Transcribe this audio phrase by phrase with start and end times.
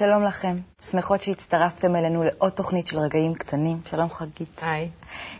[0.00, 0.56] שלום לכם.
[0.90, 3.80] שמחות שהצטרפתם אלינו לעוד תוכנית של רגעים קטנים.
[3.86, 4.60] שלום חגית.
[4.62, 4.88] היי.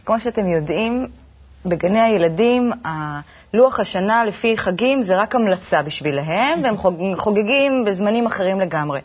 [0.05, 1.07] כמו שאתם יודעים,
[1.67, 2.73] בגני הילדים,
[3.55, 6.77] לוח השנה לפי חגים זה רק המלצה בשבילהם, והם
[7.17, 9.01] חוגגים בזמנים אחרים לגמרי.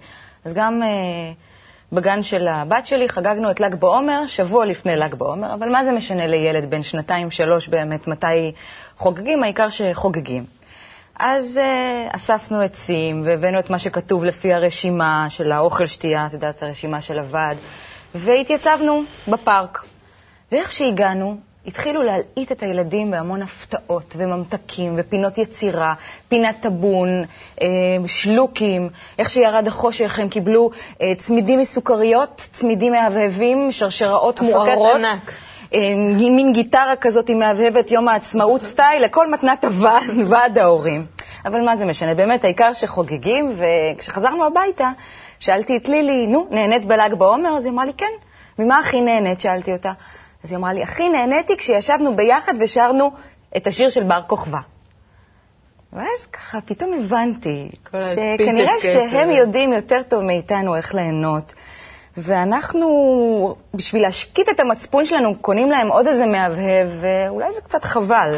[0.46, 5.54] אז גם uh, בגן של הבת שלי חגגנו את ל"ג בעומר, שבוע לפני ל"ג בעומר,
[5.54, 8.52] אבל מה זה משנה לילד בן שנתיים-שלוש באמת מתי
[8.98, 10.46] חוגגים, העיקר שחוגגים.
[11.20, 16.64] אז uh, אספנו עצים והבאנו את מה שכתוב לפי הרשימה של האוכל שתייה, את יודעת,
[16.64, 17.58] הרשימה של הוועד,
[18.16, 19.80] והתייצבנו בפארק.
[20.52, 25.94] ואיך שהגענו, התחילו להלעיט את הילדים בהמון הפתעות וממתקים ופינות יצירה,
[26.30, 27.24] פינת טאבון,
[27.62, 27.68] אה,
[28.08, 28.90] שלוקים.
[29.20, 30.70] איך שירד החושך הם קיבלו
[31.02, 34.68] אה, צמידים מסוכריות, צמידים מהבהבים, שרשראות מוארות.
[34.68, 35.32] הפקת ענק.
[35.76, 35.96] אה,
[36.30, 41.06] מין גיטרה כזאת עם מהבהבת יום העצמאות סטייל, לכל מתנת הוועד, ועד ההורים.
[41.46, 44.90] אבל מה זה משנה, באמת, העיקר שחוגגים, וכשחזרנו הביתה,
[45.40, 47.58] שאלתי את לילי, נו, נהנית בל"ג בעומר?
[47.58, 48.12] אז היא אמרה לי, כן.
[48.60, 49.40] ממה הכי נהנית?
[49.40, 49.92] שאלתי אותה.
[50.44, 53.12] אז היא אמרה לי, הכי נהניתי כשישבנו ביחד ושרנו
[53.58, 54.60] את השיר של בר כוכבא.
[55.94, 61.54] ואז ככה פתאום הבנתי שכנראה שהם יודעים יותר טוב מאיתנו איך ליהנות.
[62.18, 62.88] ואנחנו,
[63.74, 68.38] בשביל להשקיט את המצפון שלנו, קונים להם עוד איזה מהבהב, ואולי זה קצת חבל.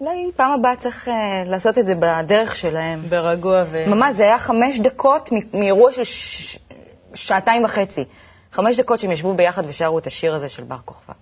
[0.00, 1.10] אולי פעם הבאה צריך uh,
[1.46, 3.00] לעשות את זה בדרך שלהם.
[3.08, 3.84] ברגוע ו...
[3.86, 6.58] ממש, זה היה חמש דקות מאירוע של ש...
[7.14, 8.04] שעתיים וחצי.
[8.52, 11.14] חמש דקות שהם ישבו ביחד ושרו את השיר הזה של בר כוכבא.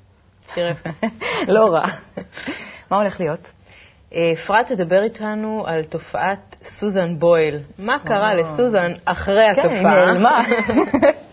[0.55, 0.91] שיר יפה.
[1.55, 1.85] לא רע.
[2.91, 3.53] מה הולך להיות?
[4.15, 7.59] אה, אפרת תדבר איתנו על תופעת סוזן בויל.
[7.79, 9.81] מה קרה לסוזן אחרי כן, התופעה?
[9.81, 10.41] כן, היא נעלמה.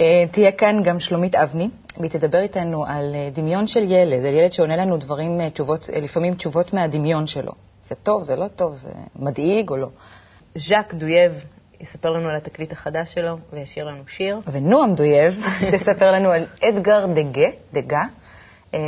[0.00, 4.34] אה, תהיה כאן גם שלומית אבני, והיא תדבר איתנו על אה, דמיון של ילד, על
[4.34, 7.52] ילד שעונה לנו דברים, תשובות, לפעמים תשובות מהדמיון שלו.
[7.82, 9.88] זה טוב, זה לא טוב, זה מדאיג או לא.
[10.54, 11.44] ז'אק דויב
[11.80, 14.40] יספר לנו על התקליט החדש שלו וישיר לנו שיר.
[14.52, 15.34] ונועם דויב
[15.72, 18.02] תספר לנו על אדגר דגה, דגה,
[18.74, 18.80] אה,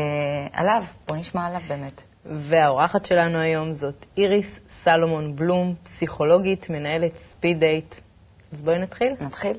[0.52, 2.02] עליו, בוא נשמע עליו באמת.
[2.24, 7.94] והאורחת שלנו היום זאת איריס סלומון בלום, פסיכולוגית, מנהלת ספיד דייט.
[8.52, 9.12] אז בואי נתחיל.
[9.20, 9.56] נתחיל.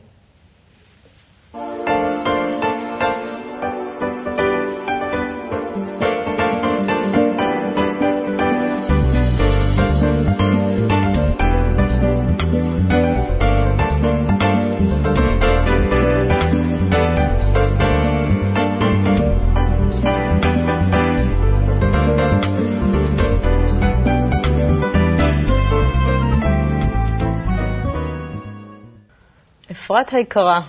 [29.90, 30.62] אפרת היקרה,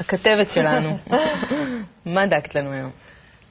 [0.00, 0.98] הכתבת שלנו,
[2.06, 2.90] מה דגת לנו היום?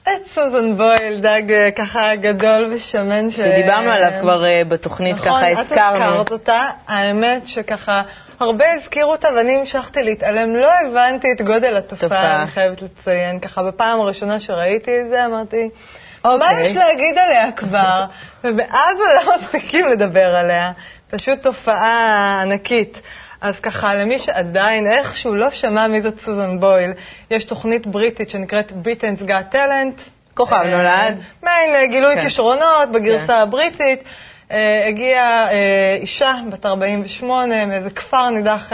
[0.03, 3.29] את סוזן בויל, דג אה, ככה גדול ושמן.
[3.29, 3.35] ש...
[3.35, 5.99] שדיברנו עליו כבר אה, בתוכנית, נכון, ככה הזכרנו.
[5.99, 6.69] נכון, את הזכרת אותה.
[6.87, 8.01] האמת שככה,
[8.39, 10.55] הרבה הזכירו אותה ואני המשכתי להתעלם.
[10.55, 12.41] לא הבנתי את גודל התופעה, תופעה.
[12.41, 13.39] אני חייבת לציין.
[13.39, 15.69] ככה, בפעם הראשונה שראיתי את זה, אמרתי,
[16.25, 16.65] מה אוקיי.
[16.65, 18.05] יש להגיד עליה כבר?
[18.43, 20.71] ומאז לא מפסיקים לדבר עליה.
[21.09, 23.01] פשוט תופעה ענקית.
[23.43, 26.91] אז ככה, למי שעדיין איכשהו לא שמע מי זאת סוזן בויל,
[27.31, 30.01] יש תוכנית בריטית שנקראת Britain's Got Talent.
[30.33, 31.17] כוכב אה, נולד.
[31.43, 32.21] מעין אה, גילוי כן.
[32.21, 34.03] כישרונות בגרסה הבריטית.
[34.51, 35.47] אה, הגיעה
[36.01, 38.71] אישה בת 48 מאיזה כפר נידח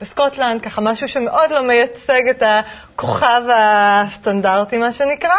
[0.00, 5.38] בסקוטלנד, ככה משהו שמאוד לא מייצג את הכוכב הסטנדרטי, מה שנקרא.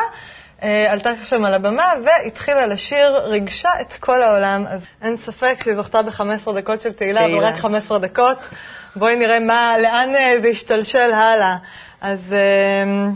[0.64, 4.66] אה, עלתה שם על הבמה והתחילה לשיר, ריגשה את כל העולם.
[4.68, 7.46] אז אין ספק שהיא זכתה ב-15 דקות של תהילה, אבל.
[7.46, 8.38] רק 15 דקות.
[8.96, 11.58] בואי נראה מה, לאן אה, זה ישתלשל הלאה.
[12.02, 13.12] אז אה,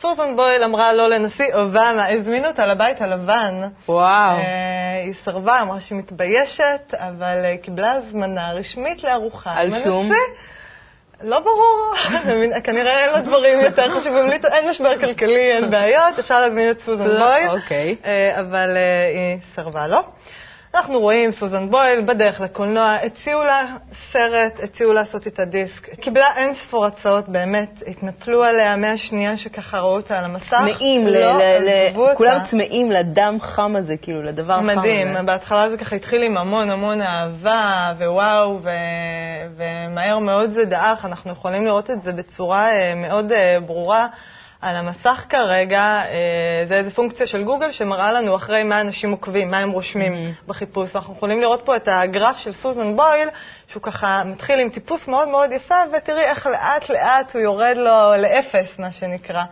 [0.00, 3.54] סוזן בויל אמרה לא לנשיא אובמה, הזמינו אותה לבית הלבן.
[3.88, 4.36] וואו.
[5.04, 9.54] היא סרבה, אמרה שהיא מתביישת, אבל קיבלה הזמנה רשמית לארוחה.
[9.56, 10.10] על שום?
[11.22, 11.94] לא ברור,
[12.64, 17.04] כנראה אין לה דברים יותר חשובים, אין משבר כלכלי, אין בעיות, אפשר להזמין את סוזן
[17.04, 17.96] בויל, אוקיי.
[18.04, 19.98] אה, אבל אה, היא סרבה לו.
[20.76, 23.66] אנחנו רואים סוזן בויל בדרך לקולנוע, הציעו לה
[24.12, 25.94] סרט, הציעו לעשות איתה דיסק.
[26.00, 30.56] קיבלה אין ספור הצעות, באמת, התנפלו עליה מהשנייה שככה ראו אותה על המסך.
[30.58, 31.38] צמאים, לא.
[32.14, 34.78] כולם צמאים לדם חם הזה, כאילו, לדבר חם הזה.
[34.78, 38.70] מדהים, בהתחלה זה ככה התחיל עם המון המון אהבה ווואו, ו...
[39.56, 44.06] ומהר מאוד זה דעך, אנחנו יכולים לראות את זה בצורה אה, מאוד אה, ברורה.
[44.60, 49.50] על המסך כרגע, אה, זה איזו פונקציה של גוגל שמראה לנו אחרי מה אנשים עוקבים,
[49.50, 50.48] מה הם רושמים Mm-hmm.
[50.48, 50.96] בחיפוש.
[50.96, 53.28] אנחנו יכולים לראות פה את הגרף של סוזן בויל,
[53.68, 58.16] שהוא ככה מתחיל עם טיפוס מאוד מאוד יפה, ותראי איך לאט לאט הוא יורד לו
[58.16, 59.44] לאפס, מה שנקרא.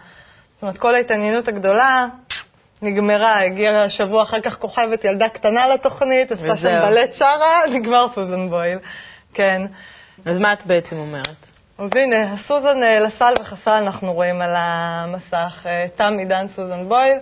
[0.54, 2.06] זאת אומרת, כל ההתעניינות הגדולה
[2.82, 6.68] נגמרה, הגיעה שבוע אחר כך כוכבת ילדה קטנה לתוכנית, עשתה שם.
[6.82, 8.78] בלט שרה, נגמר סוזן בויל.
[9.34, 9.62] כן.
[10.26, 11.53] אז מה את בעצם אומרת?
[11.78, 17.18] אז הנה, הסוזן אה, לסל וחסל אנחנו רואים על המסך, אה, תם עידן סוזן בויל.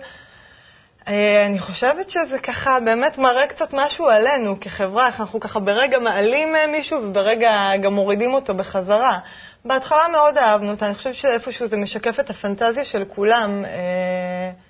[1.07, 5.99] אה, אני חושבת שזה ככה באמת מראה קצת משהו עלינו כחברה, איך אנחנו ככה ברגע
[5.99, 7.49] מעלים מישהו וברגע
[7.81, 9.19] גם מורידים אותו בחזרה.
[9.65, 13.65] בהתחלה מאוד אהבנו אותה, אני חושבת שאיפשהו זה משקף את הפנטזיה של כולם.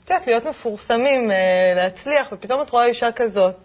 [0.05, 1.31] את יודעת, להיות מפורסמים,
[1.75, 3.55] להצליח, ופתאום את רואה אישה כזאת.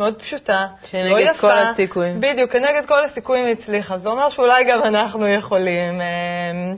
[0.00, 1.40] מאוד פשוטה, לא יפה.
[1.40, 2.20] כל הסיכויים.
[2.20, 3.98] בדיוק, כנגד כל הסיכויים היא הצליחה.
[3.98, 6.00] זה אומר שאולי גם אנחנו יכולים.
[6.00, 6.76] אמ,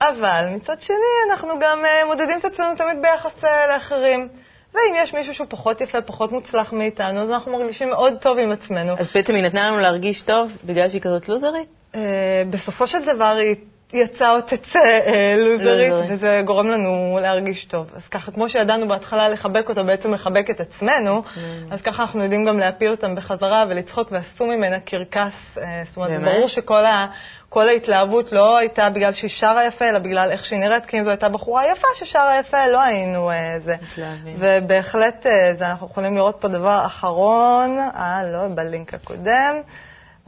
[0.00, 4.28] אבל מצד שני, אנחנו גם אה, מודדים את עצמנו תמיד ביחס אה, לאחרים.
[4.74, 8.52] ואם יש מישהו שהוא פחות יפה, פחות מוצלח מאיתנו, אז אנחנו מרגישים מאוד טוב עם
[8.52, 8.92] עצמנו.
[8.98, 11.68] אז בעצם היא נתנה לנו להרגיש טוב בגלל שהיא כזאת לוזרית?
[11.94, 13.56] אה, בסופו של דבר היא
[13.92, 17.90] יצא או תצא אה, לוזרית, וזה גורם לנו להרגיש טוב.
[17.94, 21.22] אז ככה, כמו שידענו בהתחלה לחבק אותה, בעצם לחבק את עצמנו,
[21.70, 25.58] אז ככה אנחנו יודעים גם להפיל אותם בחזרה ולצחוק, ועשו ממנה קרקס.
[25.58, 30.44] אה, זאת אומרת, ברור שכל ההתלהבות לא הייתה בגלל שהיא שרה יפה, אלא בגלל איך
[30.44, 33.76] שהיא נראית, כי אם זו הייתה בחורה יפה ששרה יפה, לא היינו אה, זה.
[34.38, 39.54] ובהחלט, אה, אנחנו יכולים לראות פה דבר אחרון, אה, לא, בלינק הקודם.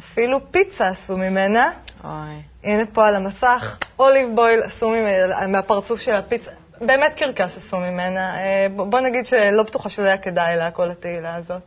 [0.01, 1.71] אפילו פיצה עשו ממנה.
[2.05, 2.43] אוי.
[2.65, 6.51] הנה פה על המסך, אוליב בויל עשו ממנה, מהפרצוף של הפיצה.
[6.81, 8.39] באמת קרקס עשו ממנה.
[8.39, 11.63] אה, בוא נגיד שלא בטוחה שזה היה כדאי לה, כל התהילה הזאת.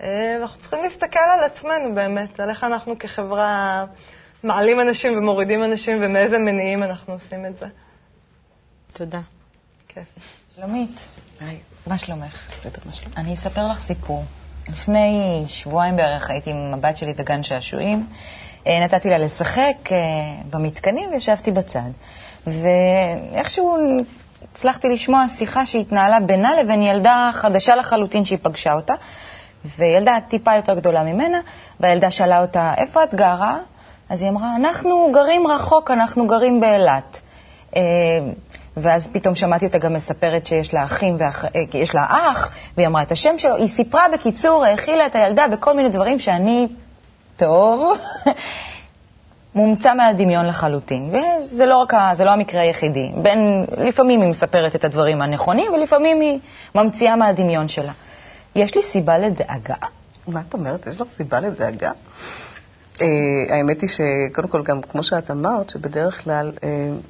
[0.00, 3.84] אה, ואנחנו צריכים להסתכל על עצמנו באמת, על איך אנחנו כחברה
[4.44, 7.66] מעלים אנשים ומורידים אנשים ומאיזה מניעים אנחנו עושים את זה.
[8.92, 9.20] תודה.
[9.88, 10.04] כיף.
[10.56, 11.08] שלומית,
[11.86, 12.48] מה שלומך?
[12.50, 13.18] בסדר, מה שלומך?
[13.18, 14.24] אני אספר לך סיפור.
[14.68, 18.06] לפני שבועיים בערך הייתי עם הבת שלי בגן שעשועים.
[18.66, 19.96] אה, נתתי לה לשחק אה,
[20.50, 21.90] במתקנים וישבתי בצד.
[22.46, 23.76] ואיכשהו
[24.52, 28.94] הצלחתי לשמוע שיחה שהתנהלה בינה לבין ילדה חדשה לחלוטין שהיא פגשה אותה,
[29.78, 31.40] וילדה טיפה יותר גדולה ממנה,
[31.80, 33.58] והילדה שאלה אותה, איפה את גרה?
[34.08, 37.20] אז היא אמרה, אנחנו גרים רחוק, אנחנו גרים באילת.
[38.76, 41.44] אה, ואז פתאום שמעתי אותה גם מספרת שיש לה אחים, ואח,
[41.74, 43.56] יש לה אח, והיא אמרה את השם שלו.
[43.56, 46.68] היא סיפרה בקיצור, האכילה את הילדה בכל מיני דברים שאני
[47.36, 47.98] טוב,
[49.54, 51.10] מומצא מהדמיון לחלוטין.
[51.10, 53.12] וזה לא, רק, זה לא המקרה היחידי.
[53.22, 56.38] בין, לפעמים היא מספרת את הדברים הנכונים, ולפעמים היא
[56.74, 57.92] ממציאה מהדמיון שלה.
[58.56, 59.74] יש לי סיבה לדאגה?
[60.28, 60.86] מה את אומרת?
[60.86, 61.90] יש לך סיבה לדאגה?
[62.94, 63.02] Uh,
[63.50, 66.62] האמת היא שקודם כל, גם כמו שאת אמרת, שבדרך כלל uh,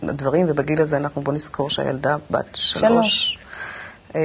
[0.03, 3.39] הדברים, ובגיל הזה אנחנו בוא נזכור שהילדה בת שלוש.
[4.13, 4.17] Uh,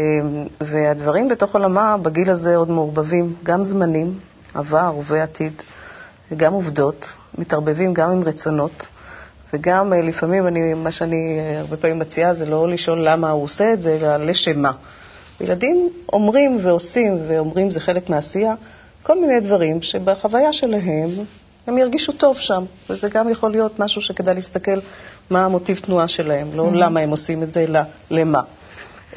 [0.62, 4.20] והדברים בתוך עולמה בגיל הזה עוד מעורבבים, גם זמנים,
[4.54, 5.62] עבר ועתיד.
[6.32, 7.06] וגם עובדות,
[7.38, 8.88] מתערבבים גם עם רצונות,
[9.54, 13.44] וגם אה, לפעמים, אני, מה שאני אה, הרבה פעמים מציעה זה לא לשאול למה הוא
[13.44, 14.72] עושה את זה, אלא לשם מה.
[15.42, 18.54] ילדים אומרים ועושים, ואומרים זה חלק מהעשייה,
[19.04, 21.10] כל מיני דברים שבחוויה שלהם
[21.70, 24.80] הם ירגישו טוב שם, וזה גם יכול להיות משהו שכדאי להסתכל
[25.30, 26.76] מה המוטיב תנועה שלהם, לא mm-hmm.
[26.76, 27.80] למה הם עושים את זה, אלא
[28.12, 28.40] למה.
[29.14, 29.16] Uh,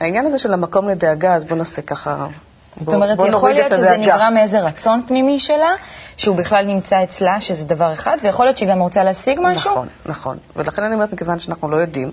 [0.00, 2.26] העניין הזה של המקום לדאגה, אז בואו נעשה ככה
[2.80, 5.74] זאת אומרת, יכול להיות שזה נברא מאיזה רצון פנימי שלה,
[6.16, 9.70] שהוא בכלל נמצא אצלה, שזה דבר אחד, ויכול להיות שהיא גם רוצה להשיג משהו?
[9.70, 10.38] נכון, נכון.
[10.56, 12.10] ולכן אני אומרת, מכיוון שאנחנו לא יודעים,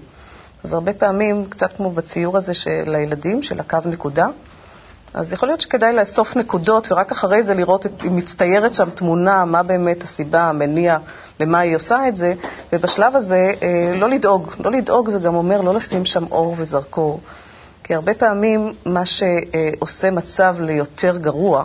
[0.63, 4.27] אז הרבה פעמים, קצת כמו בציור הזה של הילדים, של הקו נקודה,
[5.13, 9.63] אז יכול להיות שכדאי לאסוף נקודות, ורק אחרי זה לראות אם מצטיירת שם תמונה, מה
[9.63, 10.97] באמת הסיבה, המניע,
[11.39, 12.33] למה היא עושה את זה,
[12.73, 14.51] ובשלב הזה אה, לא לדאוג.
[14.59, 17.19] לא לדאוג זה גם אומר לא לשים שם אור וזרקור.
[17.83, 21.63] כי הרבה פעמים מה שעושה מצב ליותר גרוע,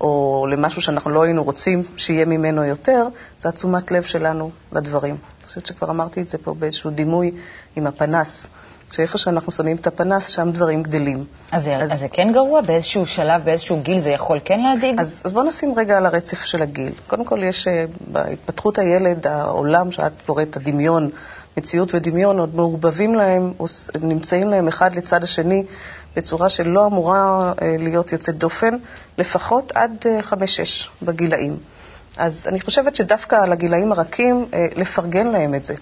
[0.00, 3.08] או למשהו שאנחנו לא היינו רוצים שיהיה ממנו יותר,
[3.38, 5.16] זה התשומת לב שלנו לדברים.
[5.38, 7.30] אני חושבת שכבר אמרתי את זה פה באיזשהו דימוי
[7.76, 8.46] עם הפנס.
[8.92, 11.24] שאיפה שאנחנו שמים את הפנס, שם דברים גדלים.
[11.52, 12.60] אז, אז, אז זה כן גרוע?
[12.60, 15.00] באיזשהו שלב, באיזשהו גיל זה יכול כן להדאיג?
[15.00, 16.92] אז, אז בואו נשים רגע על הרצף של הגיל.
[17.06, 21.10] קודם כל, יש אה, בהתפתחות הילד, העולם שאת קוראת הדמיון,
[21.56, 23.52] מציאות ודמיון עוד מעורבבים להם,
[24.00, 25.64] נמצאים להם אחד לצד השני
[26.16, 28.76] בצורה שלא אמורה אה, להיות יוצאת דופן,
[29.18, 31.56] לפחות עד אה, חמש-שש בגילאים.
[32.16, 35.74] אז אני חושבת שדווקא על הגילאים הרכים, אה, לפרגן להם את זה.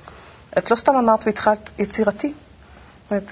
[0.58, 2.32] את לא סתם אמרת והתחלת יצירתי.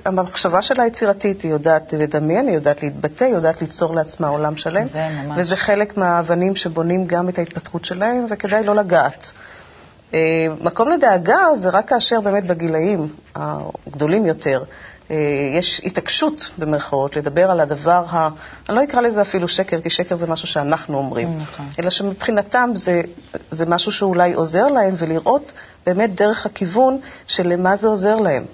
[0.04, 4.88] המחשבה שלה יצירתית, היא יודעת לדמיין, היא יודעת להתבטא, היא יודעת ליצור לעצמה עולם שלם.
[4.88, 5.38] זה ממש.
[5.38, 9.30] וזה חלק מהאבנים שבונים גם את ההתפתחות שלהם, וכדאי לא לגעת.
[10.14, 10.18] אה,
[10.60, 14.64] מקום לדאגה זה רק כאשר באמת בגילאים הגדולים יותר
[15.10, 15.16] אה,
[15.58, 18.28] יש התעקשות, במרכאות, לדבר על הדבר ה...
[18.68, 21.66] אני לא אקרא לזה אפילו שקר, כי שקר זה משהו שאנחנו אומרים, נכון.
[21.78, 23.02] אלא שמבחינתם זה,
[23.50, 25.52] זה משהו שאולי עוזר להם, ולראות
[25.86, 28.44] באמת דרך הכיוון של למה זה עוזר להם.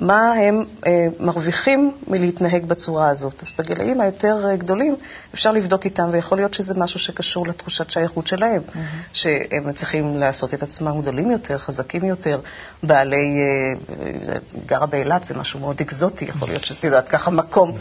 [0.00, 3.42] מה הם אה, מרוויחים מלהתנהג בצורה הזאת.
[3.42, 4.96] אז בגילאים היותר אה, גדולים
[5.34, 8.78] אפשר לבדוק איתם, ויכול להיות שזה משהו שקשור לתחושת שייכות שלהם, mm-hmm.
[9.12, 12.40] שהם צריכים לעשות את עצמם גדולים יותר, חזקים יותר,
[12.82, 14.34] בעלי, אה,
[14.66, 17.72] גרה באילת זה משהו מאוד אקזוטי, יכול להיות שאת יודעת, ככה מקום.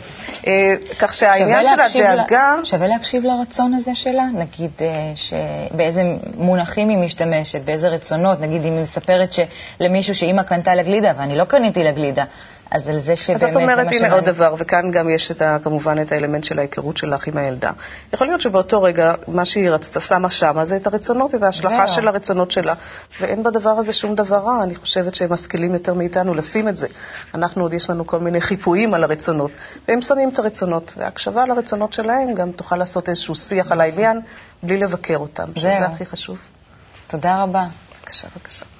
[0.47, 2.55] אה, כך שהעניין של הדאגה...
[2.57, 4.71] לה, שווה להקשיב לרצון הזה שלה, נגיד
[5.15, 5.33] ש...
[5.71, 6.01] באיזה
[6.35, 9.35] מונחים היא משתמשת, באיזה רצונות, נגיד אם היא מספרת
[9.79, 12.24] למישהו שאימא קנתה לגלידה ואני לא קניתי לגלידה.
[12.72, 13.44] אז על זה שבאמת...
[13.44, 16.60] אז את אומרת, הנה עוד דבר, וכאן גם יש את ה, כמובן את האלמנט של
[16.60, 17.72] ההיכרות שלך עם הילדה.
[18.13, 22.08] יכול להיות שבאותו רגע, מה שהיא רצתה, שמה שמה, זה את הרצונות, את ההשלכה של
[22.08, 22.74] הרצונות שלה,
[23.22, 24.63] ואין בדבר הזה שום דבר רע.
[24.63, 26.88] אני חושבת שהם משכילים יותר מאיתנו לשים את זה.
[27.34, 29.51] אנחנו עוד יש לנו כל מיני חיפויים על הרצונות,
[29.88, 34.22] והם שמים את הרצונות, והקשבה לרצונות שלהם גם תוכל לעשות איזשהו שיח על העניין,
[34.63, 36.38] בלי לבקר אותם, שזה הכי חשוב.
[37.08, 37.66] תודה רבה.
[37.92, 38.78] בבקשה, בבקשה.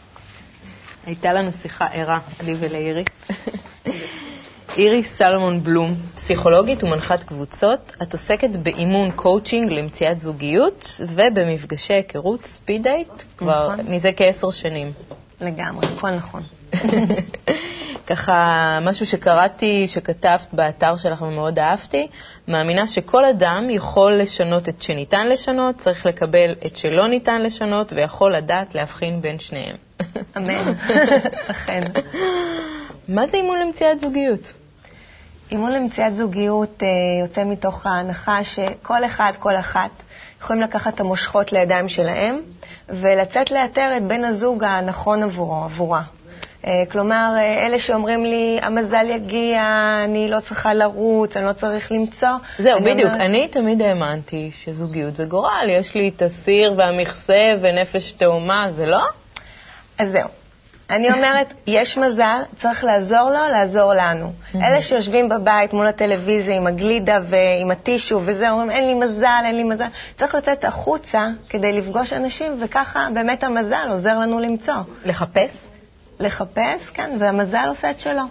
[1.10, 3.08] הייתה לנו שיחה ערה, לי ולאיריס.
[4.78, 12.84] איריס סלומון בלום, פסיכולוגית ומנחת קבוצות, את עוסקת באימון קואוצ'ינג למציאת זוגיות ובמפגשי היכרות speed
[12.84, 13.94] date כבר נכון.
[13.96, 14.92] מזה כעשר שנים.
[15.42, 16.44] לגמרי, הכל נכון.
[18.10, 22.08] ככה, משהו שקראתי, שכתבת באתר שלך ומאוד אהבתי,
[22.48, 28.36] מאמינה שכל אדם יכול לשנות את שניתן לשנות, צריך לקבל את שלא ניתן לשנות, ויכול
[28.36, 29.89] לדעת להבחין בין שניהם.
[30.38, 30.74] אמן,
[31.52, 31.82] אכן.
[33.08, 34.54] מה זה אימון למציאת זוגיות?
[35.52, 36.88] אימון למציאת זוגיות אה,
[37.22, 39.90] יוצא מתוך ההנחה שכל אחד, כל אחת,
[40.42, 42.40] יכולים לקחת את המושכות לידיים שלהם
[42.90, 46.02] ולצאת לאתר את בן הזוג הנכון עבורו, עבורה.
[46.68, 49.64] אה, כלומר, אה, אלה שאומרים לי, המזל יגיע,
[50.06, 52.30] אני לא צריכה לרוץ, אני לא צריך למצוא.
[52.58, 53.12] זהו, בדיוק.
[53.14, 53.26] אומר...
[53.26, 55.68] אני תמיד האמנתי שזוגיות זה גורל.
[55.80, 59.02] יש לי את הסיר והמכסה ונפש תאומה, זה לא?
[60.00, 60.30] אז זהו.
[60.90, 64.34] אני אומרת, יש מזל, צריך לעזור לו, לעזור לנו.
[64.56, 69.56] אלה שיושבים בבית מול הטלוויזיה עם הגלידה ועם הטישו וזה, אומרים, אין לי מזל, אין
[69.56, 69.88] לי מזל.
[70.16, 74.74] צריך לצאת החוצה כדי לפגוש אנשים, וככה באמת המזל עוזר לנו למצוא.
[75.06, 75.58] לחפש?
[76.20, 78.24] לחפש, כן, והמזל עושה את שלו.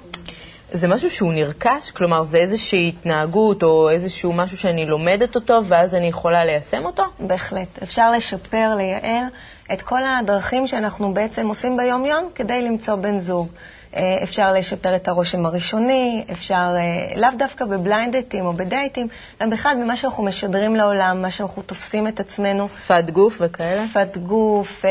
[0.72, 1.90] זה משהו שהוא נרכש?
[1.90, 7.02] כלומר, זה איזושהי התנהגות או איזשהו משהו שאני לומדת אותו ואז אני יכולה ליישם אותו?
[7.20, 7.82] בהחלט.
[7.82, 9.25] אפשר לשפר, לייעל.
[9.72, 13.48] את כל הדרכים שאנחנו בעצם עושים ביום-יום כדי למצוא בן זוג.
[13.97, 19.09] אה, אפשר לשפר את הרושם הראשוני, אפשר אה, לאו דווקא בבליינד דייטים או בדייטים,
[19.42, 22.68] אלא בכלל במה שאנחנו משדרים לעולם, מה שאנחנו תופסים את עצמנו.
[22.68, 23.87] שפת גוף וכאלה?
[23.87, 24.90] שפת גוף, אה,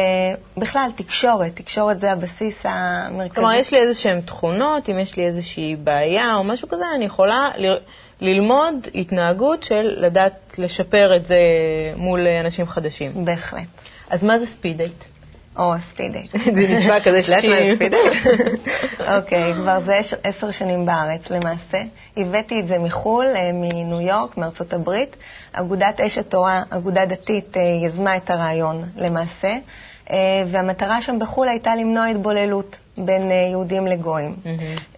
[0.58, 3.36] בכלל, תקשורת, תקשורת זה הבסיס המרכזי.
[3.36, 7.06] כלומר, יש לי איזה שהן תכונות, אם יש לי איזושהי בעיה או משהו כזה, אני
[7.06, 7.76] יכולה ל...
[8.22, 11.38] ללמוד התנהגות של לדעת לשפר את זה
[11.96, 13.26] מול אנשים חדשים.
[13.26, 13.68] בהחלט.
[14.10, 15.04] אז מה זה speed date?
[15.58, 16.32] או, speed date.
[16.56, 17.54] זה נשמע כזה שיר.
[19.18, 21.78] אוקיי, כבר זה עשר שנים בארץ למעשה.
[22.18, 25.16] הבאתי את זה מחו"ל, אה, מניו יורק, מארצות הברית.
[25.54, 29.56] אגודת אש התורה, אגודה דתית, אה, יזמה את הרעיון למעשה.
[30.12, 34.36] אה, והמטרה שם בחו"ל הייתה למנוע התבוללות בין יהודים לגויים.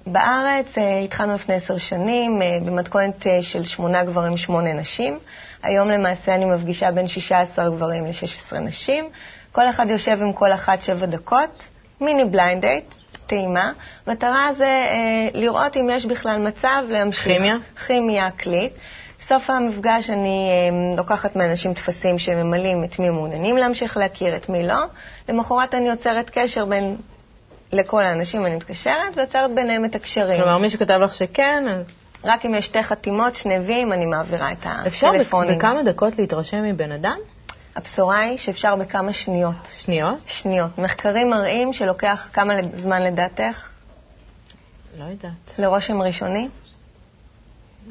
[0.07, 5.19] בארץ התחלנו לפני עשר שנים במתכונת של שמונה גברים, שמונה נשים.
[5.63, 9.09] היום למעשה אני מפגישה בין 16 גברים ל-16 נשים.
[9.51, 11.67] כל אחד יושב עם כל אחת שבע דקות,
[12.01, 12.95] מיני blind date,
[13.27, 13.71] טעימה.
[14.07, 17.23] מטרה זה אה, לראות אם יש בכלל מצב להמשיך.
[17.23, 17.55] כימיה?
[17.87, 18.73] כימיה, קליק.
[19.21, 24.63] סוף המפגש אני אה, לוקחת מאנשים טפסים שממלאים את מי מעוניינים להמשיך להכיר, את מי
[24.63, 24.83] לא.
[25.29, 26.97] למחרת אני יוצרת קשר בין
[27.71, 30.41] לכל האנשים, אני מתקשרת ויוצרת ביניהם את הקשרים.
[30.41, 31.85] כלומר, מי שכתב לך שכן, אז...
[32.23, 34.87] רק אם יש שתי חתימות, שני ויים, אני מעבירה את הטלפונים.
[34.87, 35.11] אפשר
[35.55, 37.17] בכמה דקות להתרשם מבן אדם?
[37.75, 39.55] הבשורה היא שאפשר בכמה שניות.
[39.77, 40.19] שניות?
[40.27, 40.77] שניות.
[40.77, 43.69] מחקרים מראים שלוקח כמה זמן לדעתך?
[44.99, 45.59] לא יודעת.
[45.59, 46.47] לרושם ראשוני?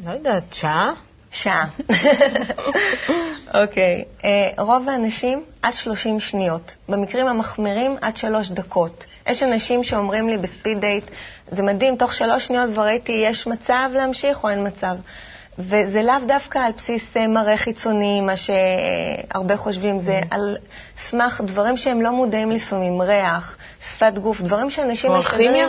[0.04, 0.92] לא יודעת, שעה?
[1.30, 1.64] שעה.
[3.54, 4.04] אוקיי.
[4.18, 4.22] okay.
[4.22, 6.74] uh, רוב האנשים עד 30 שניות.
[6.88, 9.04] במקרים המחמירים עד 3 דקות.
[9.26, 11.04] יש אנשים שאומרים לי בספיד דייט,
[11.50, 14.96] זה מדהים, תוך שלוש שניות כבר ראיתי, יש מצב להמשיך או אין מצב.
[15.58, 20.34] וזה לאו דווקא על בסיס אה, מראה חיצוני, מה שהרבה חושבים, זה mm-hmm.
[20.34, 20.56] על
[20.96, 25.50] סמך דברים שהם לא מודעים לפעמים, ריח, שפת גוף, דברים שאנשים משדרים.
[25.50, 25.68] כימיה?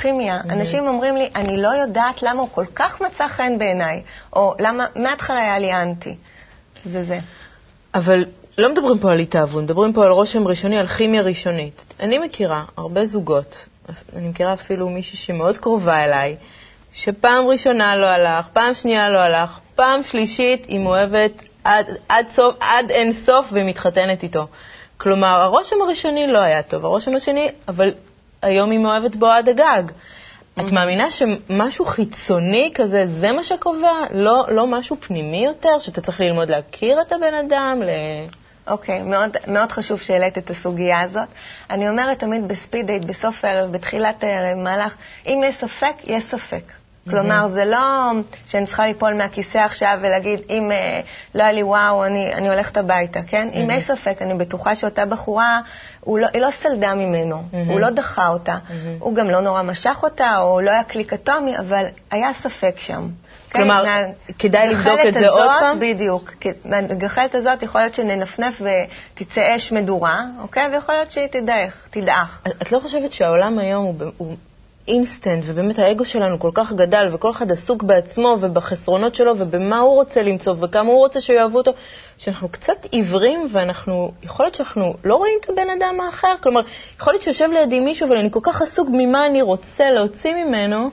[0.00, 0.40] כימיה.
[0.40, 0.52] Mm-hmm.
[0.52, 4.86] אנשים אומרים לי, אני לא יודעת למה הוא כל כך מצא חן בעיניי, או למה
[4.96, 6.16] מההתחלה היה לי אנטי.
[6.84, 7.18] זה זה.
[7.94, 8.24] אבל
[8.58, 11.94] לא מדברים פה על התאהבות, מדברים פה על רושם ראשוני, על כימיה ראשונית.
[12.00, 13.66] אני מכירה הרבה זוגות,
[14.16, 16.36] אני מכירה אפילו מישהי שמאוד קרובה אליי,
[16.92, 22.56] שפעם ראשונה לא הלך, פעם שנייה לא הלך, פעם שלישית היא מאוהבת עד, עד, סוף,
[22.60, 24.46] עד אין סוף ומתחתנת איתו.
[24.96, 27.94] כלומר, הרושם הראשוני לא היה טוב, הרושם השני, אבל
[28.42, 29.82] היום היא מאוהבת בו עד הגג.
[30.60, 33.92] את מאמינה שמשהו חיצוני כזה, זה מה שקובע?
[34.10, 37.82] לא, לא משהו פנימי יותר, שאתה צריך ללמוד להכיר את הבן אדם?
[37.82, 37.90] ל...
[38.66, 41.28] אוקיי, מאוד, מאוד חשוב שהעלית את הסוגיה הזאת.
[41.70, 46.79] אני אומרת תמיד בספיד דייט, בסוף הערב, בתחילת הערב, במהלך, אם יש ספק, יש ספק.
[47.10, 48.10] כלומר, זה לא
[48.46, 51.00] שאני צריכה ליפול מהכיסא עכשיו ולהגיד, אם אה,
[51.34, 53.48] לא היה לי וואו, אני, אני הולכת הביתה, כן?
[53.54, 55.60] אם יש ספק, אני בטוחה שאותה בחורה,
[56.06, 57.56] לא, היא לא סלדה ממנו, mm-hmm.
[57.70, 58.58] הוא לא דחה אותה.
[58.98, 63.02] הוא גם לא נורא משך אותה, או לא היה קליק אטומי, אבל היה ספק שם.
[63.52, 65.78] כלומר, כן, כדאי לבדוק את זה הזאת, עוד פעם?
[65.80, 66.32] בדיוק.
[66.64, 70.68] מהגחלת הזאת יכול להיות שננפנף ותצא אש מדורה, אוקיי?
[70.72, 72.42] ויכול להיות שהיא תדעך, תדעך.
[72.62, 74.36] את לא חושבת שהעולם היום הוא
[74.88, 79.94] אינסטנט, ובאמת האגו שלנו כל כך גדל, וכל אחד עסוק בעצמו ובחסרונות שלו ובמה הוא
[79.94, 81.72] רוצה למצוא וכמה הוא רוצה שיאהבו אותו,
[82.18, 86.34] שאנחנו קצת עיוורים ואנחנו, יכול להיות שאנחנו לא רואים את הבן אדם האחר.
[86.42, 86.60] כלומר,
[87.00, 90.90] יכול להיות שיושב לידי מישהו אבל אני כל כך עסוק ממה אני רוצה להוציא ממנו.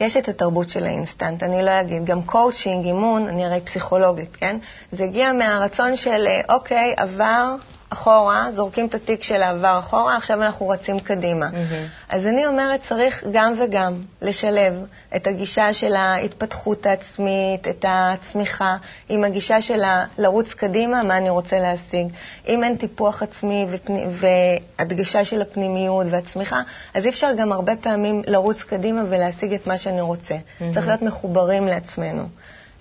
[0.00, 4.58] יש את התרבות של האינסטנט, אני לא אגיד, גם קואוצ'ינג, אימון, אני הרי פסיכולוגית, כן?
[4.92, 7.54] זה הגיע מהרצון של, אוקיי, עבר,
[7.92, 11.46] אחורה, זורקים את התיק של העבר אחורה, עכשיו אנחנו רצים קדימה.
[11.48, 12.08] Mm-hmm.
[12.08, 14.84] אז אני אומרת, צריך גם וגם לשלב
[15.16, 18.76] את הגישה של ההתפתחות העצמית, את הצמיחה,
[19.08, 19.82] עם הגישה של
[20.18, 22.06] לרוץ קדימה, מה אני רוצה להשיג.
[22.48, 26.62] אם אין טיפוח עצמי ופני, והדגשה של הפנימיות והצמיחה,
[26.94, 30.34] אז אי אפשר גם הרבה פעמים לרוץ קדימה ולהשיג את מה שאני רוצה.
[30.34, 30.74] Mm-hmm.
[30.74, 32.22] צריך להיות מחוברים לעצמנו.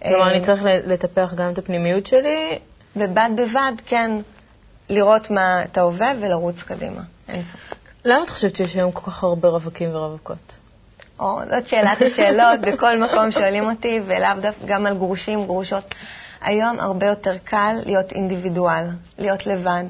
[0.04, 2.60] כלומר, אני צריך לטפח גם את הפנימיות שלי?
[2.96, 4.12] ובד בבד, כן.
[4.90, 7.76] לראות מה אתה ההווה ולרוץ קדימה, אין ספק.
[8.06, 10.58] למה את חושבת שיש היום כל כך הרבה רווקים ורווקות?
[11.20, 15.96] או, זאת שאלת השאלות, בכל מקום שואלים אותי, ולאו דווקא גם על גרושים, גרושות.
[16.42, 18.86] היום הרבה יותר קל להיות אינדיבידואל,
[19.18, 19.84] להיות לבד.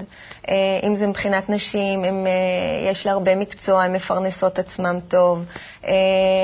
[0.49, 5.45] אה, אם זה מבחינת נשים, הם, אה, יש לה הרבה מקצוע, הן מפרנסות עצמן טוב,
[5.85, 5.91] אה,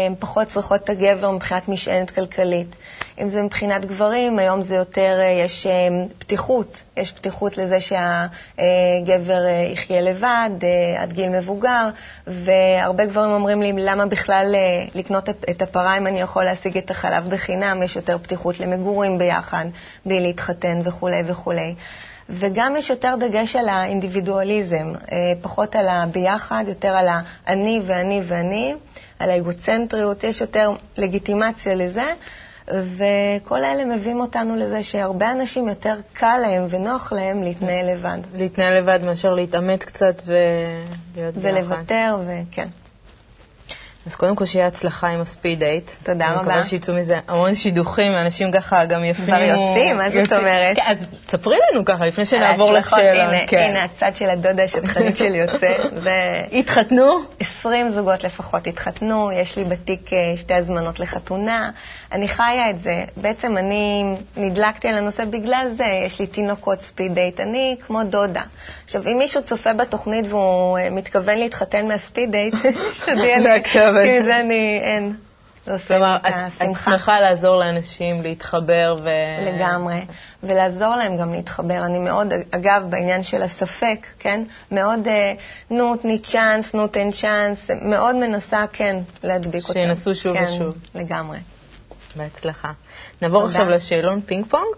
[0.05, 2.75] הן פחות צריכות את הגבר מבחינת משענת כלכלית.
[3.21, 5.67] אם זה מבחינת גברים, היום זה יותר, יש
[6.17, 9.41] פתיחות, יש פתיחות לזה שהגבר
[9.73, 10.49] יחיה לבד
[10.97, 11.89] עד גיל מבוגר,
[12.27, 14.55] והרבה גברים אומרים לי, למה בכלל
[14.95, 17.83] לקנות את הפרה אם אני יכול להשיג את החלב בחינם?
[17.83, 19.65] יש יותר פתיחות למגורים ביחד,
[20.05, 21.75] בלי להתחתן וכולי וכולי.
[22.29, 28.73] וגם יש יותר דגש על האינדיבידואליזם, אה, פחות על הביחד, יותר על האני ואני ואני,
[29.19, 32.13] על האגוצנטריות, יש יותר לגיטימציה לזה,
[32.67, 38.17] וכל אלה מביאים אותנו לזה שהרבה אנשים יותר קל להם ונוח להם להתנהל לבד.
[38.35, 41.57] להתנהל לבד מאשר להתעמת קצת ולהיות ביחד.
[41.57, 42.67] ולוותר, וכן.
[44.05, 45.91] אז קודם כל שיהיה הצלחה עם הספיד דייט.
[46.03, 46.39] תודה רבה.
[46.39, 49.31] אני מקווה שיצאו מזה המון שידוכים, אנשים ככה גם יפנימו.
[49.31, 50.75] כבר יוצאים, מה זאת אומרת?
[50.75, 53.23] כן, אז ספרי לנו ככה, לפני שנעבור לשאלה.
[53.23, 53.57] הנה, כן.
[53.57, 55.73] הנה הצד של הדודה השטחנית שלי יוצא.
[56.51, 57.19] התחתנו?
[57.39, 61.69] 20 זוגות לפחות התחתנו, יש לי בתיק אה, שתי הזמנות לחתונה.
[62.11, 63.03] אני חיה את זה.
[63.17, 67.39] בעצם אני נדלקתי על הנושא בגלל זה, יש לי תינוקות ספיד דייט.
[67.39, 68.41] אני כמו דודה.
[68.83, 72.55] עכשיו, אם מישהו צופה בתוכנית והוא אה, מתכוון להתחתן מהספיד דייט,
[73.05, 73.49] תודיע לי.
[74.03, 75.15] כי זה אני, אין.
[75.87, 76.17] כלומר,
[76.57, 79.09] את שמחה לעזור לאנשים להתחבר ו...
[79.41, 80.05] לגמרי,
[80.43, 81.85] ולעזור להם גם להתחבר.
[81.85, 84.43] אני מאוד, אגב, בעניין של הספק, כן?
[84.71, 85.33] מאוד, אה,
[85.69, 89.73] נו, תני צ'אנס, נו, תן צ'אנס, מאוד מנסה, כן, להדביק אותם.
[89.73, 90.75] שינסו שוב כן, ושוב.
[90.95, 91.37] לגמרי.
[92.15, 92.71] בהצלחה.
[93.21, 93.51] נעבור תודה.
[93.53, 94.75] עכשיו לשאלון פינג פונג.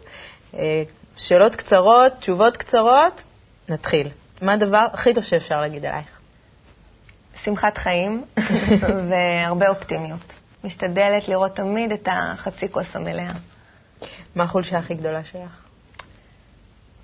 [0.58, 0.84] אה,
[1.16, 3.22] שאלות קצרות, תשובות קצרות,
[3.70, 4.10] נתחיל.
[4.42, 6.17] מה הדבר הכי טוב שאפשר להגיד עלייך?
[7.44, 8.24] שמחת חיים
[9.10, 10.34] והרבה אופטימיות.
[10.64, 13.32] משתדלת לראות תמיד את החצי כוס המלאה.
[14.36, 15.68] מה החולשה הכי גדולה שלך?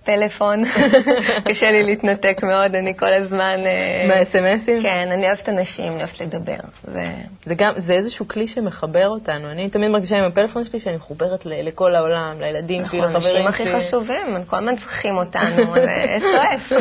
[0.06, 0.63] פלאפון,
[1.50, 3.60] קשה לי להתנתק מאוד, אני כל הזמן...
[3.65, 4.82] אה, מהאס.אם.אסים?
[4.82, 6.58] כן, אני אוהבת אנשים, אני אוהבת לדבר.
[6.84, 7.12] זה...
[7.46, 9.52] זה גם, זה איזשהו כלי שמחבר אותנו.
[9.52, 13.30] אני תמיד מרגישה עם הפלאפון שלי שאני מחוברת ל- לכל העולם, לילדים שלי, לחברים שלי.
[13.30, 16.74] נכון, האנשים הכי חשובים, הם כל הזמן צריכים אותנו, זה SOS,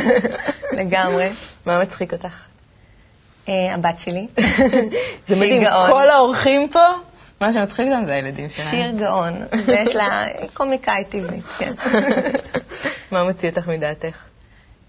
[0.72, 1.28] לגמרי.
[1.66, 2.51] מה מצחיק אותך?
[3.48, 4.26] אה, הבת שלי.
[5.28, 6.86] זה מדהים, כל האורחים פה,
[7.40, 8.68] מה שמצחיק אותם זה הילדים שלהם.
[8.70, 9.32] שיר גאון,
[9.66, 11.72] ויש לה קומיקאי טבעי, כן.
[13.12, 14.16] מה מוציא אותך מדעתך?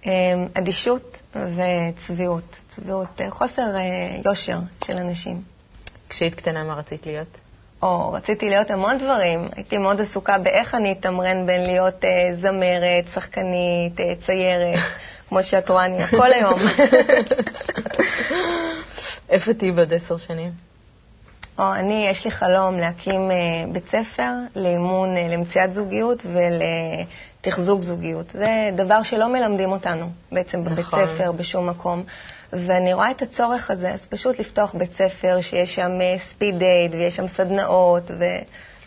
[0.05, 0.11] אה,
[0.53, 2.55] אדישות וצביעות.
[2.69, 3.63] צביעות, אה, חוסר
[4.25, 5.41] יושר של אנשים.
[6.09, 7.39] כשהיית קטנה, מה רצית להיות?
[7.83, 9.47] או, רציתי להיות המון דברים.
[9.55, 14.79] הייתי מאוד עסוקה באיך אני אתמרן בין להיות זמרת, שחקנית, ציירת.
[15.29, 16.59] כמו שאת רואה, אני כל היום.
[19.29, 20.51] איפה תהיי בעוד עשר שנים?
[21.59, 23.33] או, אני, יש לי חלום להקים uh,
[23.73, 26.25] בית ספר לאימון, uh, למציאת זוגיות
[27.41, 28.29] תחזוק זוגיות.
[28.29, 30.99] זה דבר שלא מלמדים אותנו בעצם בבית נכון.
[31.05, 32.03] ספר, בשום מקום.
[32.57, 35.91] ואני רואה את הצורך הזה, אז פשוט לפתוח בית ספר שיש שם
[36.29, 38.23] ספיד דייט ויש שם סדנאות, ו...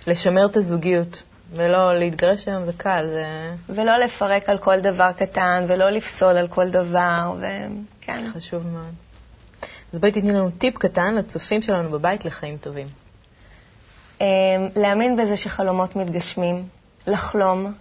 [0.07, 3.25] לשמר את הזוגיות, ולא להתגרש היום זה קל, זה
[3.69, 8.31] ולא לפרק על כל דבר קטן, ולא לפסול על כל דבר, וכן.
[8.33, 8.95] חשוב מאוד.
[9.93, 12.87] אז בואי תתני לנו טיפ קטן לצופים שלנו בבית לחיים טובים.
[14.21, 14.27] אמ,
[14.77, 16.69] להאמין בזה שחלומות מתגשמים,
[17.07, 17.73] לחלום,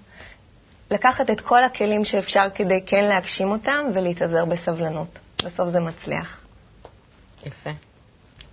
[0.91, 5.19] לקחת את כל הכלים שאפשר כדי כן להגשים אותם ולהתאזר בסבלנות.
[5.45, 6.45] בסוף זה מצליח.
[7.45, 7.69] יפה.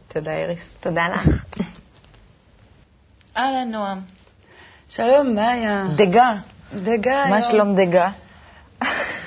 [0.08, 0.60] תודה, איריס.
[0.80, 1.44] תודה לך.
[3.36, 4.00] אהלן, נועם.
[4.88, 5.84] שלום, מאיה.
[5.96, 6.32] דגה,
[6.74, 7.52] דגה מה היום.
[7.52, 8.10] שלום דגה?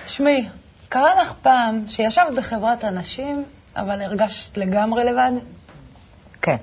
[0.06, 0.50] תשמעי,
[0.90, 3.44] קרה לך פעם שישבת בחברת אנשים,
[3.76, 5.32] אבל הרגשת לגמרי לבד?
[6.42, 6.58] כן.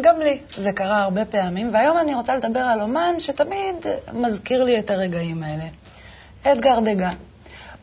[0.00, 0.40] גם לי.
[0.56, 5.42] זה קרה הרבה פעמים, והיום אני רוצה לדבר על אומן שתמיד מזכיר לי את הרגעים
[5.42, 5.64] האלה.
[6.42, 7.10] אדגר דגה.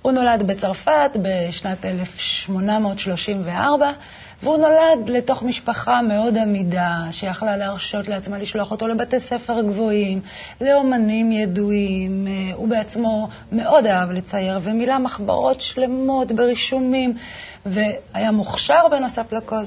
[0.03, 3.91] הוא נולד בצרפת בשנת 1834,
[4.43, 10.21] והוא נולד לתוך משפחה מאוד עמידה, שיכלה להרשות לעצמה לשלוח אותו לבתי ספר גבוהים,
[10.61, 12.27] לאומנים ידועים.
[12.27, 17.13] אה, הוא בעצמו מאוד אהב לצייר, ומילא מחברות שלמות ברישומים,
[17.65, 19.63] והיה מוכשר בנוסף לכל.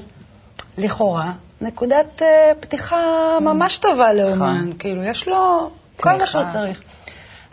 [0.77, 2.97] לכאורה, נקודת אה, פתיחה
[3.41, 4.69] ממש טובה לאומן.
[4.79, 5.69] כאילו, יש לו
[5.99, 6.43] כל מה שהוא.
[6.53, 6.81] צריך.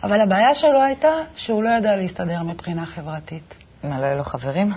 [0.05, 3.57] אבל הבעיה שלו הייתה שהוא לא ידע להסתדר מבחינה חברתית.
[3.83, 4.67] מה, לא היו לו חברים?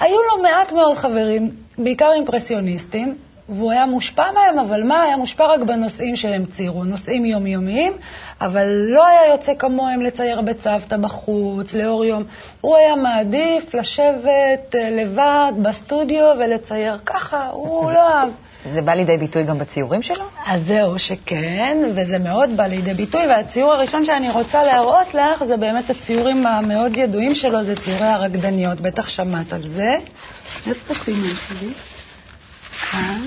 [0.00, 3.16] היו לו מעט מאוד חברים, בעיקר אימפרסיוניסטים,
[3.48, 7.92] והוא היה מושפע מהם, אבל מה, היה מושפע רק בנושאים שהם ציירו, נושאים יומיומיים,
[8.40, 12.24] אבל לא היה יוצא כמוהם לצייר בצוותא בחוץ, לאור יום.
[12.60, 18.28] הוא היה מעדיף לשבת אה, לבד בסטודיו ולצייר ככה, הוא לא אהב.
[18.72, 20.24] זה בא לידי ביטוי גם בציורים שלו?
[20.46, 25.56] אז זהו שכן, וזה מאוד בא לידי ביטוי, והציור הראשון שאני רוצה להראות לך זה
[25.56, 29.96] באמת הציורים המאוד ידועים שלו, זה ציורי הרקדניות, בטח שמעת על זה.
[30.66, 31.72] איפה סימן שלי?
[32.90, 33.22] כאן.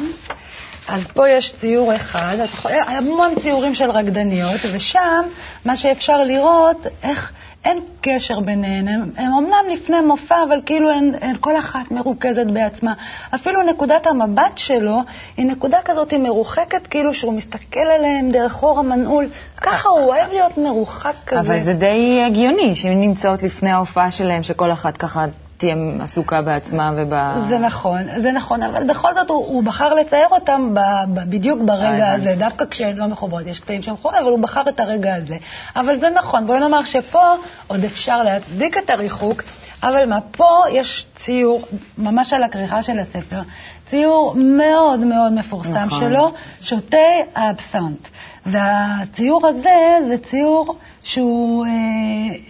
[0.88, 5.22] אז פה יש ציור אחד, המון ציורים של רקדניות, ושם
[5.66, 7.32] מה שאפשר לראות, איך
[7.66, 8.88] אין קשר ביניהן.
[9.18, 12.94] הן אומנם לפני מופע, אבל כאילו הן, הן כל אחת מרוכזת בעצמה.
[13.36, 15.02] אפילו נקודת המבט שלו
[15.38, 19.30] היא נקודה כזאת מרוחקת, כאילו שהוא מסתכל עליהן דרך אור המנעול.
[19.58, 21.40] ככה הוא אוהב להיות מרוחק כזה.
[21.40, 25.26] אבל זה די הגיוני, שהן נמצאות לפני ההופעה שלהם, שכל אחת ככה
[25.64, 27.14] תהיה עסוקה בעצמה וב...
[27.50, 30.80] זה נכון, זה נכון, אבל בכל זאת הוא, הוא בחר לצייר אותם ב,
[31.14, 34.40] ב, בדיוק ברגע אה, הזה, דווקא כשהן לא מחוברות, יש קטעים שהם מחוברים, אבל הוא
[34.40, 35.38] בחר את הרגע הזה.
[35.76, 37.36] אבל זה נכון, בואי נאמר שפה
[37.68, 39.44] עוד אפשר להצדיק את הריחוק,
[39.84, 41.62] אבל מה, פה יש ציור,
[41.98, 43.42] ממש על הכריכה של הספר,
[43.86, 46.00] ציור מאוד מאוד מפורסם נכון.
[46.00, 48.08] שלו, שותי האבסנט.
[48.46, 49.70] והציור הזה
[50.08, 51.70] זה ציור שהוא, אה,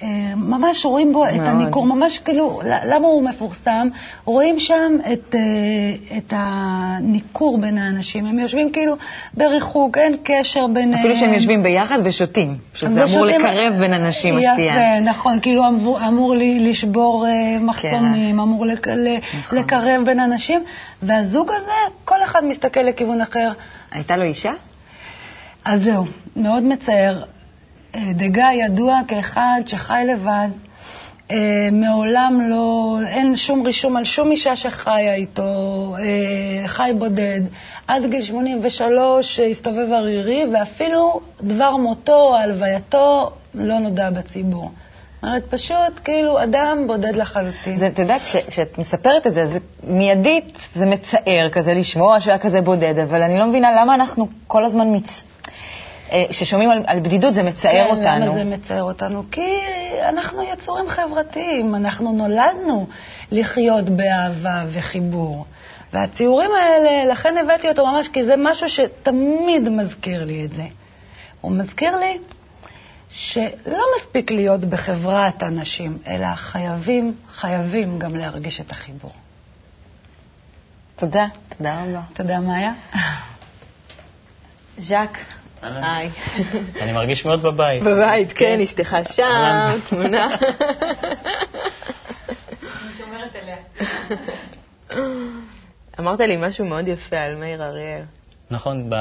[0.03, 1.47] אה, ממש רואים בו את מאוד.
[1.47, 3.87] הניכור, ממש כאילו, למה הוא מפורסם?
[4.25, 5.41] רואים שם את, אה,
[6.17, 8.25] את הניכור בין האנשים.
[8.25, 8.95] הם יושבים כאילו
[9.33, 10.99] בריחוק, אין קשר ביניהם.
[10.99, 14.73] אפילו שהם יושבים ביחד ושותים, שזה אמור ושותים- לקרב בין אנשים, השתייה.
[14.73, 19.59] יפה, נכון, כאילו אמור, אמור לי לשבור אה, מחסומים, אמור לק, נכון.
[19.59, 20.63] לקרב בין אנשים,
[21.03, 21.71] והזוג הזה,
[22.05, 23.51] כל אחד מסתכל לכיוון אחר.
[23.91, 24.51] הייתה לו אישה?
[25.65, 26.03] אז זהו,
[26.35, 27.23] מאוד מצער.
[27.95, 30.47] אה, דגה ידוע כאחד שחי לבד,
[31.31, 31.37] אה,
[31.71, 35.43] מעולם לא, אין שום רישום על שום אישה שחיה איתו,
[35.99, 37.41] אה, חי בודד.
[37.87, 44.71] עד גיל 83 הסתובב ערירי, ואפילו דבר מותו הלווייתו לא נודע בציבור.
[45.15, 47.87] זאת אומרת, פשוט כאילו אדם בודד לחלוטין.
[47.87, 52.39] את יודעת, כש- כשאת מספרת את זה, זה מיידית, זה מצער כזה לשמוע שהוא היה
[52.39, 55.23] כזה בודד, אבל אני לא מבינה למה אנחנו כל הזמן מצ...
[56.11, 58.25] אה, כששומעים על, על בדידות זה מצער כן, אותנו.
[58.25, 59.23] למה זה מצער אותנו?
[59.31, 59.51] כי
[60.09, 62.87] אנחנו יצורים חברתיים, אנחנו נולדנו
[63.31, 65.45] לחיות באהבה וחיבור.
[65.93, 70.63] והציורים האלה, לכן הבאתי אותו ממש, כי זה משהו שתמיד מזכיר לי את זה.
[71.41, 72.17] הוא מזכיר לי
[73.09, 79.11] שלא מספיק להיות בחברת אנשים, אלא חייבים, חייבים גם להרגיש את החיבור.
[80.95, 81.25] תודה,
[81.57, 82.01] תודה רבה.
[82.13, 82.73] תודה, מאיה?
[84.77, 85.17] ז'אק.
[85.63, 85.83] אהלן.
[85.83, 86.09] היי.
[86.81, 87.83] אני מרגיש מאוד בבית.
[87.83, 89.79] בבית, כן, אשתך שם.
[89.89, 90.35] תמונה.
[95.99, 98.01] אמרת לי משהו מאוד יפה על מאיר אריאל.
[98.51, 98.95] נכון, ב...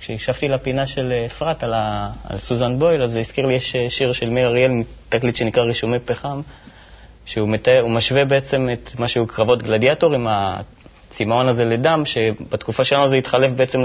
[0.00, 2.10] כשהקשבתי לפינה של אפרת על, ה...
[2.24, 4.70] על סוזן בויל, אז זה הזכיר לי, יש שיר של מאיר אריאל,
[5.08, 6.40] תקליט שנקרא רישומי פחם,
[7.24, 13.08] שהוא מתאר, הוא משווה בעצם את מה שהוא קרבות גלדיאטורים, הצמאון הזה לדם, שבתקופה שלנו
[13.08, 13.82] זה התחלף בעצם,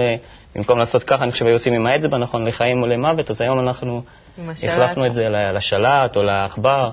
[0.55, 3.59] במקום לעשות ככה, אני חושב היו עושים עם האצבע, נכון, לחיים או למוות, אז היום
[3.59, 4.03] אנחנו.
[4.47, 6.89] החלפנו את זה לשלט או לעכבר.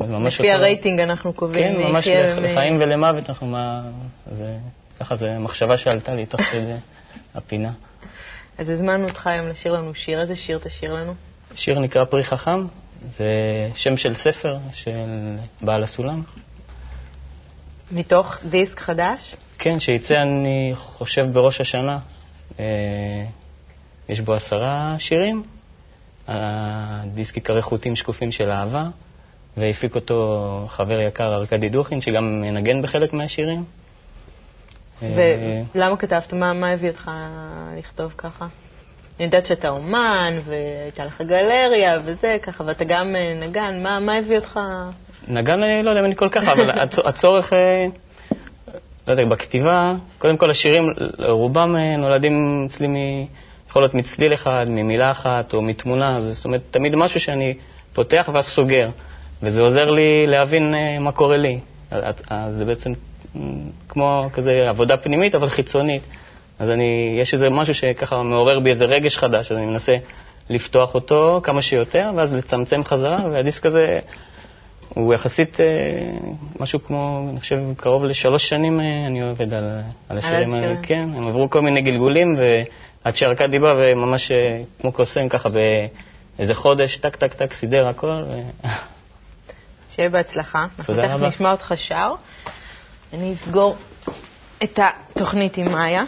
[0.00, 1.74] לפי הרייטינג אנחנו קובעים.
[1.74, 3.82] כן, ממש לחיים ולמוות, אנחנו מה...
[5.00, 6.74] ככה, זו מחשבה שעלתה לי תוך כדי
[7.34, 7.70] הפינה.
[8.58, 10.20] אז הזמנו אותך היום לשיר לנו שיר.
[10.20, 11.14] איזה שיר תשאיר לנו?
[11.54, 12.66] השיר נקרא פרי חכם,
[13.18, 13.26] זה
[13.74, 16.22] שם של ספר של בעל הסולם.
[17.92, 19.36] מתוך דיסק חדש?
[19.58, 21.98] כן, שיצא, אני חושב, בראש השנה.
[22.60, 23.24] אה,
[24.08, 25.42] יש בו עשרה שירים.
[26.28, 28.84] הדיסק ייקרא חוטים שקופים של אהבה,
[29.56, 33.64] והפיק אותו חבר יקר ארכדי דוכין, שגם מנגן בחלק מהשירים.
[35.02, 36.32] אה, ולמה כתבת?
[36.32, 37.10] מה, מה הביא אותך
[37.78, 38.46] לכתוב ככה?
[39.18, 43.82] אני יודעת שאתה אומן, והייתה לך גלריה וזה, ככה, ואתה גם אה, נגן.
[43.82, 44.60] מה, מה הביא אותך?
[45.28, 47.86] נגן, אני לא יודע אם אני כל כך, אבל הצ- הצורך, אה,
[49.08, 52.96] לא יודע, בכתיבה, קודם כל השירים, רובם אה, נולדים אצלי, מ,
[53.68, 57.54] יכול להיות מצליל אחד, ממילה אחת או מתמונה, זאת אומרת, תמיד משהו שאני
[57.92, 58.88] פותח ואז סוגר,
[59.42, 61.58] וזה עוזר לי להבין אה, מה קורה לי.
[61.90, 62.90] אז- זה בעצם
[63.36, 63.40] אה,
[63.88, 66.02] כמו כזה עבודה פנימית, אבל חיצונית.
[66.58, 69.92] אז אני, יש איזה משהו שככה מעורר בי איזה רגש חדש, אז אני מנסה
[70.50, 73.98] לפתוח אותו כמה שיותר, ואז לצמצם חזרה, והדיסק הזה...
[74.88, 75.66] הוא יחסית אה,
[76.60, 80.56] משהו כמו, אני חושב, קרוב לשלוש שנים אה, אני עובד על, על השירים האלה.
[80.56, 80.82] השירים.
[80.82, 86.54] כן, הם עברו כל מיני גלגולים, ועד שארכדי בא וממש אה, כמו קוסם, ככה באיזה
[86.54, 88.06] חודש, טק, טק, טק, סידר הכל.
[88.28, 88.40] ו...
[89.88, 90.66] שיהיה בהצלחה.
[90.78, 91.26] אנחנו תודה תכף רבה.
[91.26, 92.14] נשמע אותך שר.
[93.12, 93.76] אני אסגור
[94.64, 96.02] את התוכנית עם מאיה.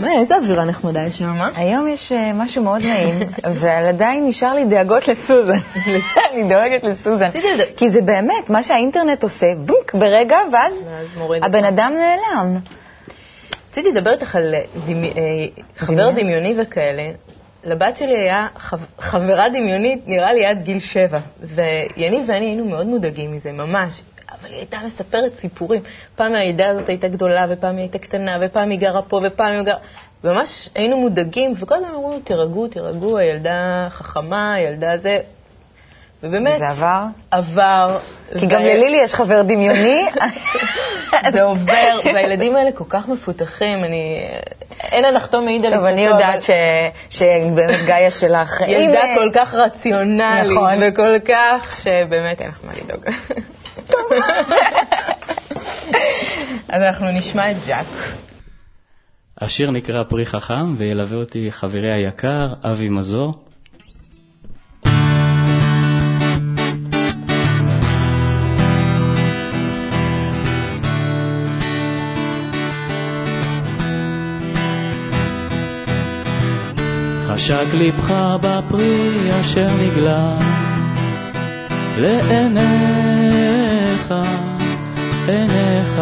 [0.00, 1.48] מאיה, איזה אווירה נחמדה יש שם, אה?
[1.54, 5.58] היום יש אה, משהו מאוד נעים, אבל עדיין נשאר לי דאגות לסוזן.
[6.32, 7.28] אני דואגת לסוזן.
[7.76, 10.88] כי זה באמת, מה שהאינטרנט עושה, וונק ברגע, ואז
[11.42, 11.64] הבן.
[11.64, 12.56] אדם נעלם.
[13.70, 14.54] רציתי לדבר איתך על
[14.86, 17.02] דמי- אה, חבר דמיוני וכאלה.
[17.64, 22.86] לבת שלי היה חב- חברה דמיונית, נראה לי עד גיל שבע, ויניב ואני היינו מאוד
[22.86, 24.00] מודאגים מזה, ממש.
[24.46, 25.82] אבל היא הייתה מספרת סיפורים.
[26.16, 29.62] פעם הילדה הזאת הייתה גדולה, ופעם היא הייתה קטנה, ופעם היא גרה פה, ופעם היא
[29.62, 29.78] גרה...
[30.24, 35.18] ממש היינו מודאגים, וכל הזמן אמרו תירגעו, תירגעו, הילדה חכמה, הילדה זה...
[36.22, 37.02] ובאמת, זה עבר?
[37.30, 37.98] עבר.
[38.38, 40.06] כי גם ו- ללילי יש חבר דמיוני.
[41.32, 44.18] זה עובר, והילדים האלה כל כך מפותחים, אני...
[44.80, 46.50] אין הנחתום מעיד על טוב, אני עיסתו, יודעת ש-
[47.18, 48.60] שבאמת גאיה שלך...
[48.68, 50.78] ילדה כל כך רציונלית, נכון.
[50.88, 53.04] וכל כך, שבאמת אין לך מה לדאוג.
[56.68, 57.86] אז אנחנו נשמע את ג'אק.
[59.40, 63.46] השיר נקרא פרי חכם, וילווה אותי חברי היקר, אבי מזור.
[77.36, 80.38] חשק ליבך בפרי אשר נגלה
[81.98, 83.05] לעיניך,
[85.28, 86.00] עיניך.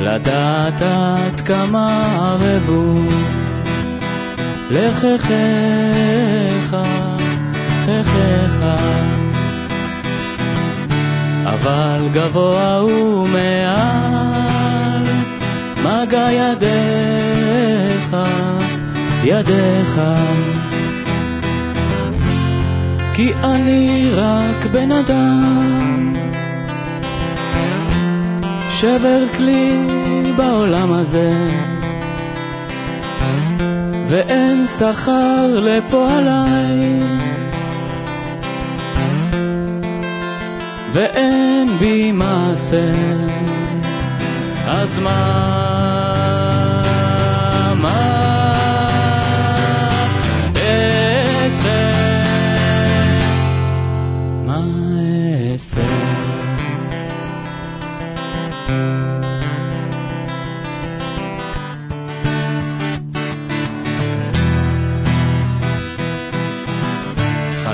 [0.00, 3.00] לדעת עד כמה ערבו
[4.70, 5.26] לחכיך,
[7.84, 8.64] חכיך.
[11.46, 15.02] אבל גבוה הוא מעל
[15.84, 18.16] מגע ידיך,
[19.24, 20.00] ידיך.
[23.14, 25.85] כי אני רק בן אדם
[28.80, 29.86] שבר כלי
[30.36, 31.30] בעולם הזה,
[34.08, 36.98] ואין שכר לפועליי,
[40.92, 42.92] ואין בי מעשה.
[44.66, 45.75] אז מה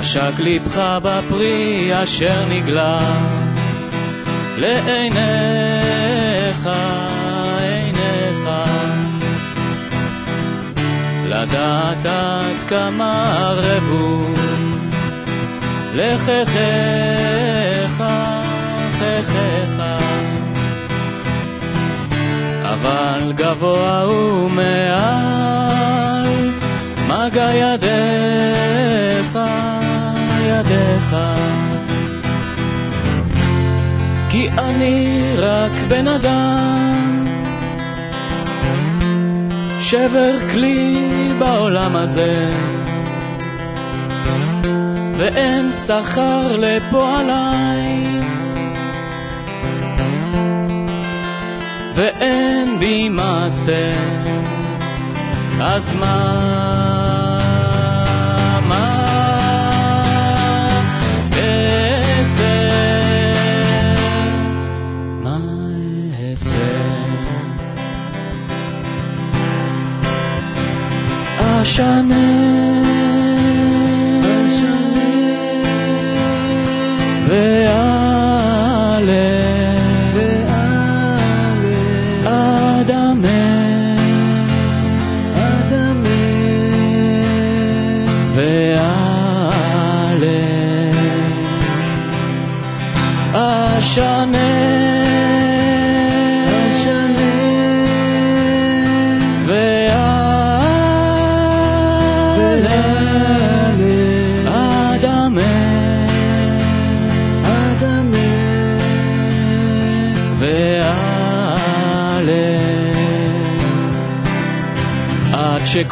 [0.03, 2.99] חשק ליבך בפרי אשר נגלה
[4.57, 5.19] לעיניך,
[7.59, 8.49] עיניך,
[11.27, 14.25] לדעת עד כמה ערבו
[15.95, 16.53] לחכיך,
[18.99, 19.81] חכיך,
[22.63, 26.27] אבל גבוה הוא מעל
[27.07, 29.39] מגע ידיך,
[30.59, 31.15] ידיך.
[34.29, 37.25] כי אני רק בן אדם
[39.81, 42.49] שבר כלי בעולם הזה,
[45.17, 48.03] ואין שכר לפועליי,
[51.95, 53.93] ואין בי מעשה,
[55.61, 55.95] אז?
[55.95, 56.82] מה
[71.73, 72.72] Shana.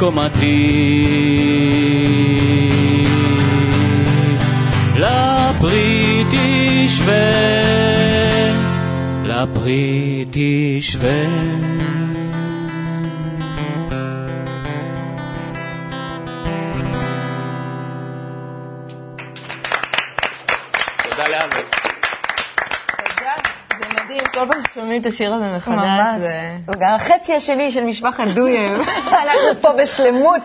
[0.01, 1.05] עד שקומתי
[4.95, 7.31] לפרי תשווה,
[9.23, 12.10] לפרי תשווה.
[25.01, 26.23] את השיר הזה מחדש, ממש.
[26.67, 28.79] וגם החצי השני של משפחת דויאב.
[29.23, 30.41] אנחנו פה בשלמות.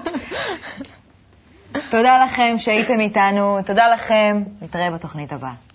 [1.91, 5.66] תודה לכם שהייתם איתנו, תודה לכם, נתראה בתוכנית הבאה.